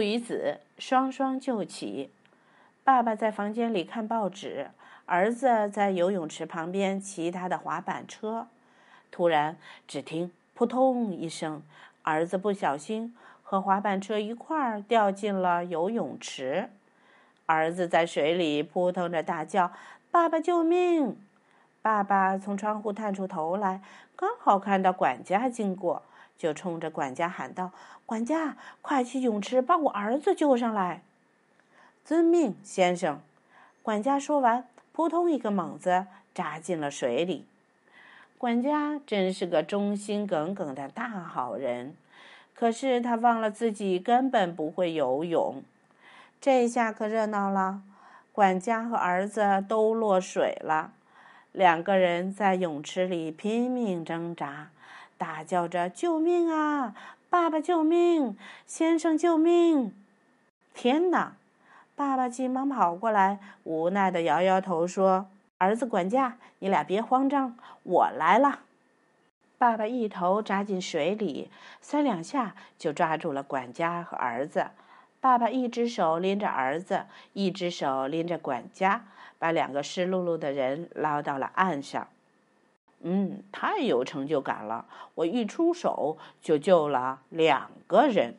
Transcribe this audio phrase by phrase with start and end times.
[0.00, 2.08] 父与子双双救起。
[2.82, 4.70] 爸爸在房间里看报纸，
[5.04, 8.46] 儿子在游泳池旁边骑他的滑板车。
[9.10, 11.62] 突然，只听“扑通”一声，
[12.00, 16.70] 儿子不小心和滑板车一块儿掉进了游泳池。
[17.44, 19.70] 儿子在水里扑腾着大叫
[20.10, 21.18] ：“爸爸，救命！”
[21.82, 23.82] 爸爸从窗户探出头来，
[24.16, 26.02] 刚好看到管家经过，
[26.40, 27.70] 就冲着管家喊道
[28.06, 31.02] ：“管家，快去泳池把我儿子救上来！”
[32.02, 33.20] 遵命，先生。
[33.82, 37.44] 管家说完，扑通一个猛子扎进了水里。
[38.38, 41.94] 管家真是个忠心耿耿的大好人，
[42.54, 45.62] 可是他忘了自己根本不会游泳。
[46.40, 47.82] 这下可热闹了，
[48.32, 50.92] 管家和儿子都落水了。
[51.52, 54.70] 两个人在泳池里拼命挣扎，
[55.20, 56.94] 大叫着：“救命啊！
[57.28, 58.38] 爸爸，救命！
[58.66, 59.94] 先生，救命！”
[60.72, 61.34] 天哪！
[61.94, 65.26] 爸爸急忙跑过来，无奈地摇摇头说
[65.58, 68.60] ：“儿子，管家，你俩别慌张，我来了。”
[69.58, 71.50] 爸爸一头扎进水里，
[71.82, 74.68] 三两下就抓住了管家和儿子。
[75.20, 79.04] 爸爸一只手拎着儿子，一只手拎着管家，
[79.38, 82.08] 把两个湿漉漉的人捞到了岸上。
[83.02, 84.86] 嗯，太有成就感了！
[85.14, 88.36] 我一出手就救了两个人。